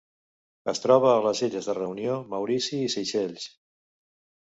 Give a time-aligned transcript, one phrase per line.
[0.73, 3.51] Es troba a les illes de Reunió, Maurici i Seychelles.